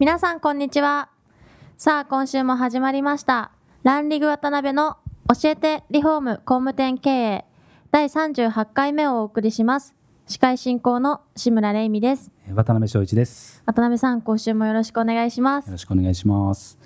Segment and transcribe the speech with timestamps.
[0.00, 1.08] 皆さんこんにちは。
[1.76, 3.50] さあ今週も始まりました。
[3.82, 4.96] ランリグ渡辺の
[5.40, 7.44] 教えてリフォーム工務店経営
[7.90, 9.94] 第38回目をお送りします。
[10.26, 12.30] 司会進行の志村玲美です。
[12.54, 13.62] 渡辺翔一です。
[13.66, 15.66] 渡辺さん今週もよろしくお願いします。
[15.66, 16.78] よろしくお願いします、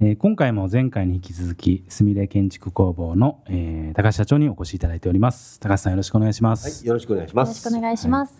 [0.00, 5.60] えー今回も前回に引き続きすみれ建築工房の、えー高橋社長にお越しいただいております。
[5.60, 7.60] 高橋さんよろしくお願いしまはい、す、よろしくお願いしよろます。
[7.60, 8.34] しくお願いします、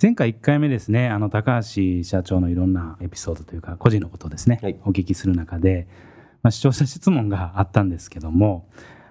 [0.00, 4.76] 前回1回目ですねあの高橋社長のいろんなエピソードというか個人のことをですね、はい。
[4.84, 5.86] お聞きする中で、
[6.42, 8.68] まあ、視聴者質問があったんですけども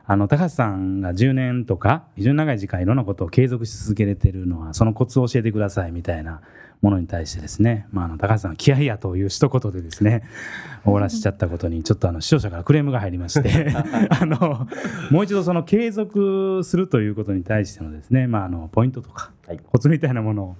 [0.07, 6.41] あの高橋さんが10年とか非常に長い時間いろんなことを継続し続けれてるのはそのコツを教えてくださいみたいな
[6.81, 10.23] ものに対してですね、まあ、あの高橋さんが気合いやという一言でですね
[10.83, 13.73] 終わらしちゃったことにちょっとあの視聴者からクレームが入りまして。
[14.09, 14.67] あの
[15.09, 20.55] もう一度その継続するということに対してのですね、まあ、あのポイントとかはい、コツみたいなものを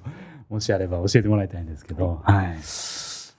[0.50, 2.58] もしあれば教えてもらいたいんですけど、はい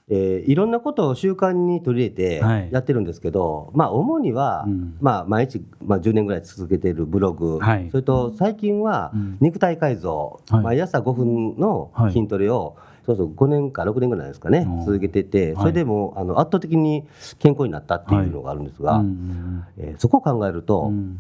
[0.09, 2.69] えーいろんなことを習慣に取り入れはい。
[2.69, 4.97] てやってるんですけど、まあ主には、うん。
[5.01, 7.89] まあ毎日、まあ10年ぐらい続けているブログ、はい。
[7.91, 9.39] それと最近はうん。
[9.41, 10.63] 肉体改造、はい。
[10.63, 12.13] 毎朝5分のはい。
[12.13, 15.63] 筋トレを、そうそう5年か6年ぐらいですかねうん、続けてて、はい。
[15.63, 17.05] それでもうあの圧倒的に
[17.41, 19.65] 健康になったっていうのがあるんですが、うん。
[19.79, 21.19] えーそこを考えると、うん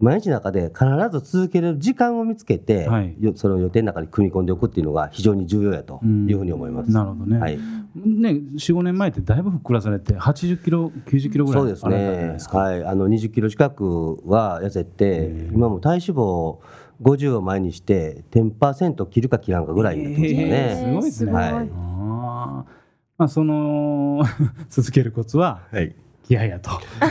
[0.00, 6.90] 毎日の中で必ず続ける時間を見つけて、はいよその予定の中に組み込んでおくっていうのが非常に重要やというふうに思います。
[6.90, 7.38] なるほどね。
[7.38, 7.58] はい
[7.94, 12.58] ね、4、5年前ってだいぶふっくらされて、80キロ、90キロぐらいそうですあられたじゃないねですか。
[12.58, 16.58] はい、あの20キロ近くは痩せてー今も体脂肪
[17.02, 20.76] 50を前にして10%切るか切らんかぐらいになってますよえーね。
[20.76, 21.32] すごいですね。
[21.32, 22.80] はいあー
[23.18, 24.22] まあ、その
[24.70, 25.94] 続けるコツははい
[26.30, 26.70] 気合やと。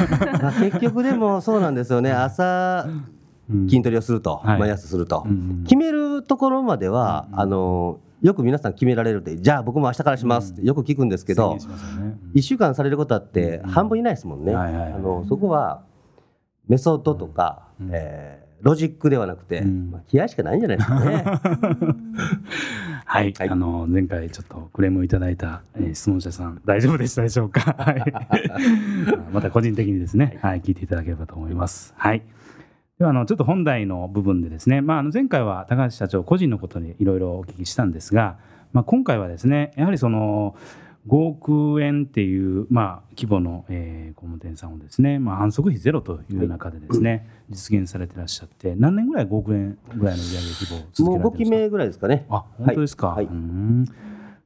[0.42, 2.14] まあ、結局でもそうなんですよね。
[2.14, 2.88] 朝
[3.50, 3.68] うん。
[3.68, 4.60] 筋トレをすると、はい。
[4.60, 12.18] 毎朝すると、うん決めるところまでは、あのよく皆さん決められるってじゃあ僕も明日からしますってよく聞くんですけど、宣言しますよね。
[12.36, 14.54] 1週間されることあって半分いないですもんね。
[14.56, 14.94] はいはいはい。
[14.94, 15.82] あのそこは
[16.70, 17.90] メソッドとか、うん。
[17.92, 19.90] えーロジックではなくて、うん。
[19.92, 21.24] まあ、気合しかないんじゃないですかね。
[23.12, 27.76] はい、はいあの前回ちょっとクレームをいただいた、えー質問者さん大丈夫でしたでしょうか？
[27.76, 28.14] はい、
[29.34, 31.96] また個人的にですね、はい、聞いていただければと思います。
[31.98, 32.22] はい。
[33.00, 38.38] ではあのちょっと本題の部分でですね、まああの前回は高橋社長個人のことにいろいろお聞きしたんですが、
[38.74, 40.56] まあ今回はですね、やはりその
[41.10, 51.46] 5億円っていうまあ規模の、えー工務店さんをですね、まあ反則費ゼロという中でですね、実現されてらっしゃって、何年ぐらい5億円ぐらいの売上規模を続もう5けられてるんですか？
[51.46, 52.26] 期目ぐらいですかね。
[52.30, 53.26] あ本当ですか、はい。
[53.26, 53.34] はい。
[53.34, 53.86] うーん。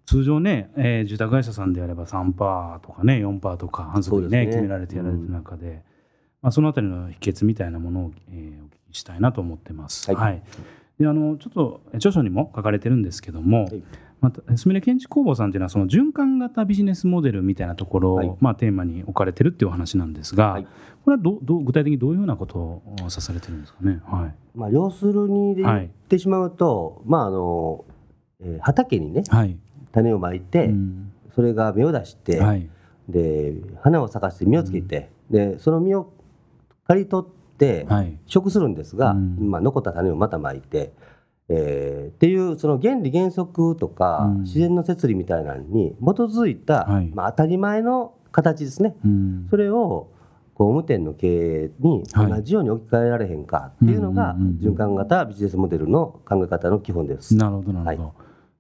[0.06, 4.48] 通常ね、えー住宅会社さんであれば3%パーとかね4%パーとか反則にねね。
[4.48, 5.82] 決められてやられてる中で、
[6.42, 10.14] まあ、そのあたりの秘訣みたいなものを、えーお聞きしたいなと思ってます。
[10.14, 10.44] はい。
[11.00, 13.84] であのちょっとえ著書にも書かれてるんですけども、はい
[14.24, 18.36] またすみれ建築工房さんというのはその循環型ビジネスモデルみたいなところを、はい。
[18.40, 20.68] まあ、テーマに置かれてるっていうお話なんですが、はい。
[21.04, 24.02] これはどどう具体的にどういうようなことを指されてるんですかね？
[24.06, 24.36] はい。
[24.56, 27.84] まあ、要するにで言ってしまうと、まああの
[28.40, 29.58] えー畑にねはい。
[29.92, 31.12] 種をまいて、うん。
[31.36, 32.70] それが芽を出して、はい。
[33.10, 36.14] で花を咲かして実をつけて、でその実を
[36.88, 38.18] 刈り取ってはい。
[38.26, 39.52] 食するんですが、うん。
[39.52, 40.94] まあ、残った種をまたまいて、
[41.50, 44.44] えーっていうその原理原則とか、うん。
[44.44, 47.12] 自然の摂理みたいなのに基づいた、はい。
[47.14, 48.96] まあ、当たり前の形ですね。
[49.06, 49.48] うん。
[49.50, 50.12] それを
[50.56, 52.30] 工務店の経営にはい。
[52.30, 54.74] 同じように置き換えられへんかっていうのがうんうんうんうん。
[54.74, 57.36] 循環型ビジネスモデルの考え方の基本です。
[57.36, 58.14] なるほどなるほど、は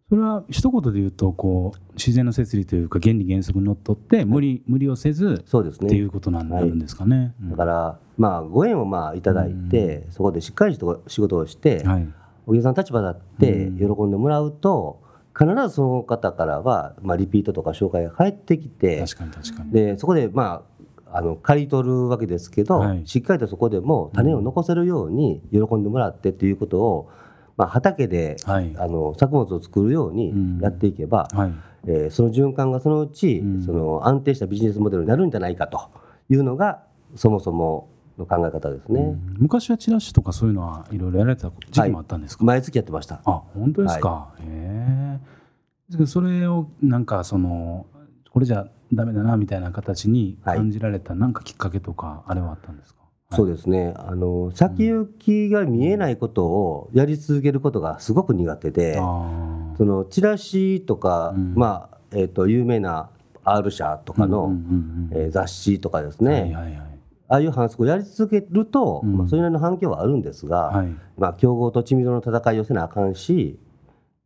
[0.10, 5.88] それは一言で言うとこう自然の摂理というか原理原則にのっとって無理,、無理をせずそうですね。
[5.88, 7.34] っていうことになるんですかね。
[7.42, 12.13] だから、まあ、ご縁をまあいただいて、そこでしっかりと仕事をして、うんはい
[12.45, 13.95] お客さんの立場だってうん。
[13.95, 15.01] 喜んでもらうと、
[15.38, 19.72] 必ずその方からは、まあ、リピートとか紹介が返ってきて確かに確かに。
[19.72, 20.63] でそこでま
[21.12, 23.01] ああの刈り取るわけですけど、はい。
[23.06, 27.12] しっかりとそこでも種を残せるように喜んでもらってっていうことを、
[27.56, 28.74] まあ、畑で、はい。
[28.78, 30.60] あの作物を作るようにうん。
[30.60, 31.54] やっていけば、はい。
[31.86, 33.63] えーその循環がそのうち、うん。
[33.63, 35.92] その安定したビジネスモデルになるんじゃないかと
[36.30, 36.84] いうのが
[37.16, 39.01] そもそもの考え方ですね。
[39.01, 39.36] うん。
[39.39, 43.21] 昔はチラシとかそういうのはいろいろやられてた時期もあったんですか、毎月やってました。
[43.25, 45.19] あ本当ですか、へえ
[45.88, 47.86] ですけどそれをなんかその
[48.31, 53.01] これじゃダメだなみたいな形に感じられたなんかきっかけとかあれはあったんですか、
[53.31, 53.94] そうですね。
[53.98, 61.54] あの先行きが見えないことをやり続けることがすごく苦手で、あそのチラシとか、うん。
[61.56, 63.10] まあえー、と有名な
[63.44, 64.54] R 社とかの、
[65.31, 66.93] 雑誌とかですうんね、はいはいはい
[67.34, 69.18] ああいう反則をやり続けると、うん。
[69.18, 70.96] まあ、それなりの反響はあるんですが、はい。
[71.18, 73.58] まあ、競合と知名度の戦いをせなあかんし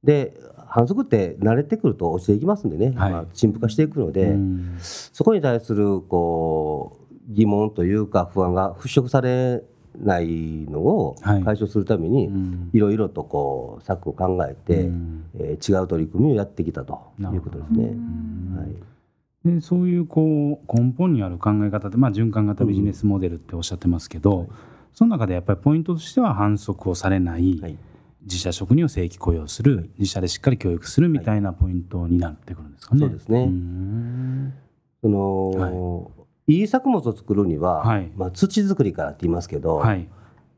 [0.04, 0.34] で
[0.68, 3.12] 反則って慣れてくると落ちていきますんでね、はい。
[3.14, 4.78] まあ、陳腐化していくので、うん。
[4.82, 6.98] そこに対するこ
[7.30, 9.64] う疑問というか不安が払拭され
[9.98, 10.28] ない
[10.70, 11.44] のをはい。
[11.44, 12.70] 解消するために、うん。
[12.74, 15.24] いろいろとこう策を考えて、うん。
[15.40, 17.86] えー違う取り組みをやってきたということですね。
[17.86, 18.97] うんはい
[19.46, 24.48] でそういうこう根本にある考え方で、まあ、循環型ビジネスモデルっておっしゃってますけど、はい。
[24.94, 27.78] その中でやっぱりポイントとしては反則をされない、はい。
[28.24, 33.00] 自社職人を正規雇用する自社でしっかり教育するみたいなポイントになってくるんですかね。
[33.00, 33.46] そうですね。
[33.46, 34.54] ん。
[35.02, 36.12] その、
[36.48, 38.12] い、い作物を作るには、はい。
[38.18, 40.08] まあ、土作りからって言いますけど、はい。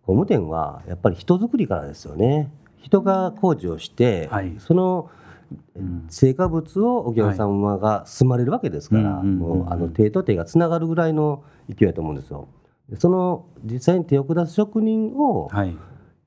[0.04, 2.52] 工務店はやっぱり人作りからですよね。
[2.78, 4.56] 人が工事をして、はい。
[4.58, 5.19] そのうん
[6.10, 12.48] 成果物をお客様が住まれるわけですから、もうあの手と手がつながるぐらいの勢いだと思うんですよ。
[12.90, 15.76] でその実際に手を下す職人をはい。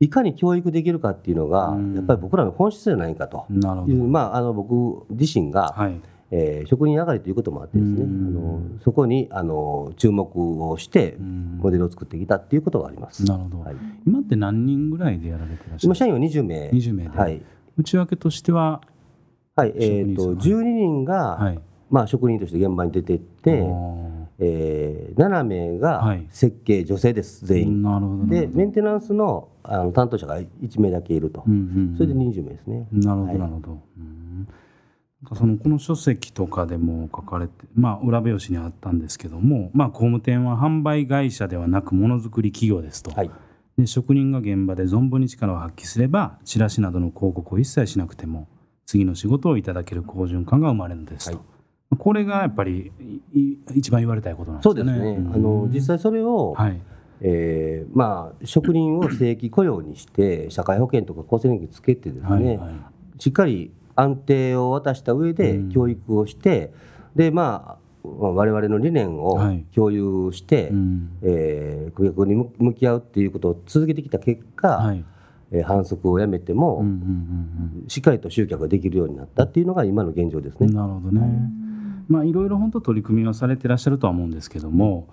[0.00, 1.94] いかに教育できるかっていうのが、うん。
[1.94, 3.46] やっぱり僕らの本質じゃないかと。
[3.86, 6.00] いう、まあ、あの僕自身が、はい。
[6.32, 8.34] えー職人上がりということもあってですね、あうん。
[8.34, 11.58] のそこにあの注目をしてうん。
[11.62, 13.24] モデルを作ってきたっていうことがあります。
[13.26, 16.70] なるほど、はい、今って何人ぐらいでやられてらっしゃる今社員は20名。
[16.70, 17.40] 20名で、はい。
[17.76, 18.80] 内訳としては、
[19.54, 21.60] はいえー、と職人さん12人が、はい、
[21.90, 26.26] まあ、職人として現場に出てって、おえー、7名がはい。
[26.30, 27.82] 設計、女性です全ー員。
[27.82, 31.96] なるほどなでメンテナンスのあの担当者が1名だけいると、うんうんうん。
[31.96, 32.88] それで20名ですね。
[32.90, 33.38] なるほど、はい。
[33.38, 33.82] なるほど。
[35.36, 43.30] そのこの書籍とかでも書かれて、まあ、裏表紙にあったんですけども、まあ、工務店は販売会社ではなくものづくり企業ですと、はい。
[43.78, 48.48] で職人が現場で存分に力を発揮すればチラシなどの広告を一切しなくても
[48.92, 51.42] 次の仕事をいただける好循環が生まれるのですと、は
[51.94, 51.96] い。
[51.96, 52.92] これがやっぱり
[53.32, 54.92] いい一番言われたいことなんですそうよね。
[54.92, 55.34] ですね、ん。
[55.34, 56.78] あの実際それを、はい。
[57.22, 63.22] えーまあ、職人を正規雇用にして社会保険とか厚生年金つけてですね、はいはい。
[63.22, 65.68] しっかり安定を渡した上でうん。
[65.70, 66.74] 教育をして、
[67.16, 69.64] でまあ我々の理念をはい。
[69.74, 71.18] 共有して、うん。
[71.22, 74.98] えー顧客に向向き合うっていうことを続けてきた結果、はい。
[74.98, 75.04] えー
[75.62, 76.84] 反則をやめても、
[77.88, 80.68] しっかりと集客ができるようになったっていうのが今の現状ですね。
[80.68, 81.50] うんなるほどね。
[82.08, 85.08] まあいろいろ本当取り組みはされてらっしゃるとは思うんですけども、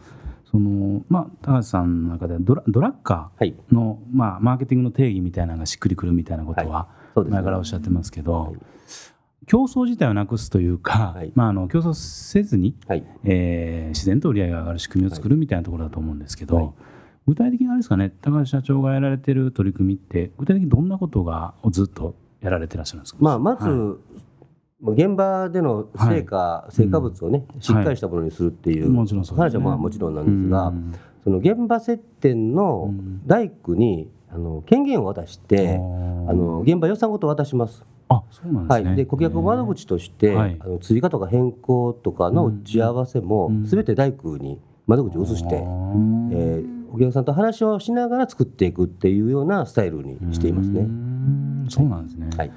[0.49, 8.53] そのまあ高橋さんの中ではドラドラッカはい、ーのまあマーケティングの定義みたいなのがしっくりくるみたいなことは前からおっしゃってますけど、はい。
[9.45, 11.31] 競争自体をなくすというか、はい。
[11.35, 13.03] まああの競争せずに、はい。
[13.23, 16.69] えー自然と売り上げが上がる仕組みを作るみたいなところだと思うんですけど、はい
[17.29, 23.97] 具体的にあれですかね高橋社長がやられてる取り組みって具体的にどんなことがをずっとやられてらっしゃるんですか、まあ、まず、は
[24.81, 30.95] 現場での成果、成果物をね、しっかりしたものにするっていう、話はまあもちろんなんですが、うん。
[31.23, 33.27] その現場接点のうん。
[33.27, 37.85] 大工にあの権限を渡して、あの現場予算ごと渡します。
[38.07, 40.57] あそうなんですね、はい、で顧客窓口として、はい。
[40.61, 43.67] あの追加とか変更とかの打ち合わせもうん。
[43.67, 50.81] すべて大工に窓口を移して、えーお客さんと話をしながら作っていくっていうようなスタイルにしていますうね。
[50.81, 52.51] んそうなんですね、はい。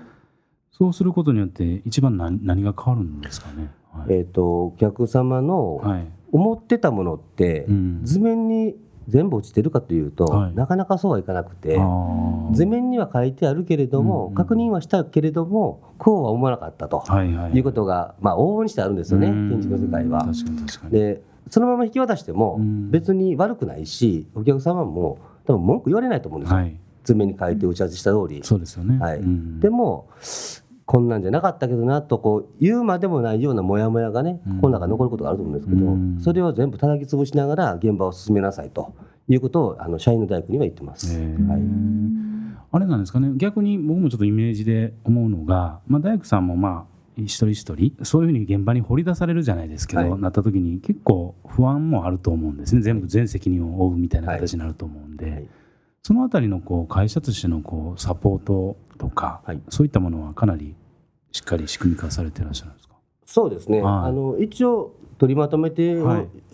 [0.73, 3.71] そうすることによって一番何何が変わるんですかね？
[3.93, 6.09] はい、えー、とお客様のはい。
[6.33, 8.01] 思ってたものってうん。
[8.03, 8.75] 図面に
[9.07, 10.55] 全部落ちてるかというと、はい。
[10.55, 11.79] なかなかそうはいかなくて
[12.53, 14.31] 図面には書いてあるけれども、うん。
[14.31, 17.53] うん確認はしたけれどもこうは思わなかったとはいはい。
[17.53, 19.51] いうことが、まあ、往々にしてあるんですよねうん。
[19.51, 20.25] 建築の世界は。
[20.25, 20.93] 確かに確かに。
[20.93, 22.91] でそのまま引き渡してもうん。
[22.91, 26.77] 別に悪くないしお客様も多分文句言われないと思うんですよ、はい。
[27.05, 28.41] 図面に書いて打ち合わせした通り。
[28.45, 29.19] そうですよね、はい。
[29.19, 29.61] うん。
[29.61, 30.09] でも
[30.85, 34.61] こんなんじゃなかったけどなとこう言うまでもないようなモヤモヤがねうん。
[34.61, 36.21] この中に残ることがあると思うんですけど、うん。
[36.21, 38.95] それを全部叩き潰しながら現場を進めなさいと
[39.29, 41.17] いうことをあの社員の大工には言ってます。
[41.17, 41.63] はい。
[42.75, 43.33] あれなんですかね。
[43.37, 50.21] 逆に僕もちょっとイメージで思うのが、まあ、大工さんもまあ一人一人そういうふうに現場に掘り出されるじゃないですけど、はい。
[50.21, 52.83] なった時に結構不安もあると思うんですね。
[52.83, 55.47] 全部全責任を負うみたいな形になると思うんで、はい。
[56.03, 59.61] そのあたりのこう会社としてのこうサポートとか、はい。
[59.69, 60.75] そういったものはかなり
[61.31, 62.95] しっかり仕組み化されてらっしゃるんですか？
[63.25, 63.95] そうですね、はい。
[64.09, 65.95] あの一応取りまとめて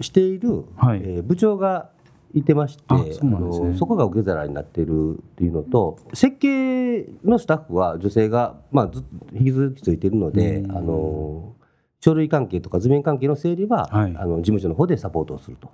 [0.01, 1.01] している、はい。
[1.03, 1.91] えー部長が
[2.39, 3.77] いてましてあそね。
[3.77, 10.77] そこが受け皿になっているっていうのと設計のスタッフは女性が、まあ、ずっと引き続きついているので、うん。
[10.77, 11.55] あの
[12.01, 14.17] 書類関係とか図面関係の整理は、はい。
[14.17, 15.69] あの事務所の方でサポートをすると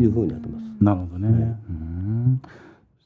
[0.00, 0.64] いうふうになってます。
[0.80, 1.28] なるほどね。
[1.68, 2.42] うん。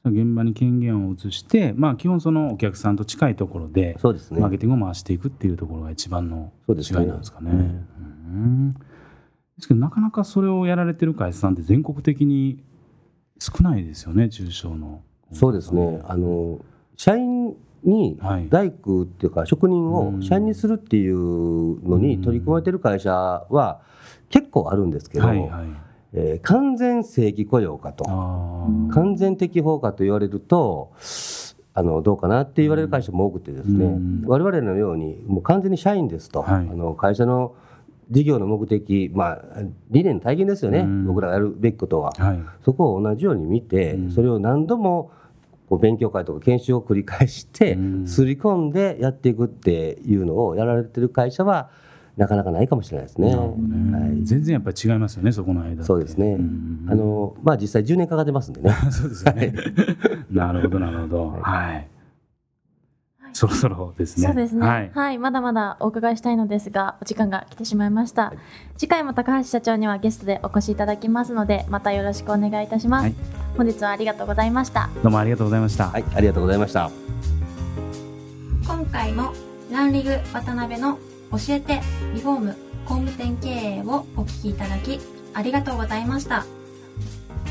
[0.03, 4.39] 現場に権限を移して、まあ、基本そのお客さんと近いところでそうですね。
[4.39, 7.05] マーケティングを回していくっていうところが一番の違いそうですね。
[7.05, 7.51] なんですかね。
[7.51, 8.73] うん。
[8.73, 8.79] で
[9.59, 12.63] すけどなかなかそれをやられてる会社さんって全国的に
[13.41, 15.01] 少ないですよね中小の。
[15.33, 15.99] そうですね。
[16.03, 16.59] あの
[16.95, 18.47] 社員にはい。
[18.49, 20.19] 大工っていうか職人うん。
[20.19, 23.81] を社員にするっていうのに取り組まれてる会社は
[24.29, 25.49] 結構あるんですけど、はいはい。
[26.13, 30.91] えー完全正規雇用かとあ完全適法かと言われると
[31.73, 34.23] あのどうかなって言われる会社も多くてですね、うん。
[34.27, 36.53] 我々のようにもう完全に社員ですと、はい。
[36.55, 37.55] あの会社の
[38.11, 39.41] 事業の目的、まあ、
[39.89, 42.13] 理念体現ですよね、うん僕らがやるべきことは。
[42.19, 42.39] あはい。
[42.63, 45.11] そこを同じように見て、うんそれを何度も
[45.69, 51.69] こう勉強会とか研修を繰り返して、うんすり込んでやっていくっていうのをやられてる会社は
[52.17, 53.29] なかなかないかもしれないですね。
[53.29, 55.83] ねはい全然やっぱり違いますよねそこの間。
[55.83, 56.35] そうですね。
[56.35, 58.71] んあのまあ実際10年かかってますんでね。
[58.91, 59.53] そうですよね。
[60.29, 61.29] なるほどなるほど。
[61.41, 61.87] はい。
[63.33, 64.27] そろそろですね。
[64.27, 65.17] そうですね、ははいい。
[65.17, 68.33] まだまだお伺いしたいのですが、お時間が来てしまいました。
[68.77, 73.03] 次回も高橋社長にはゲストでお越しいただきますので、またよろしくお願いいたします。
[73.03, 73.15] はい
[73.57, 74.89] 本日はありがとうございました。
[75.03, 75.89] どうもありがとうございました。
[75.89, 76.89] はい、ありがとうございました。
[78.65, 79.33] 今回も
[79.71, 80.97] ランリグ渡辺の
[81.31, 81.81] 教えて
[82.13, 84.99] リフォーム工務店経営をお聞きいただき
[85.33, 86.45] ありがとうございました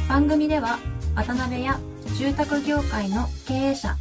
[0.09, 0.79] 番組では
[1.15, 1.79] 渡辺や
[2.19, 3.97] 住宅業界の経営者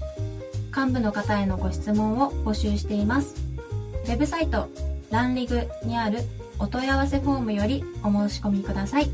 [0.76, 3.36] 幹部の方へのご質問を募集しています。
[4.06, 4.70] ウェブサイト
[5.12, 6.20] ランリグにある
[6.60, 9.10] お問い合わせフォームよりお申し込みください。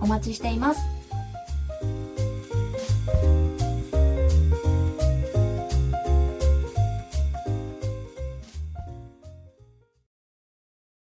[0.00, 0.93] お待ちしています。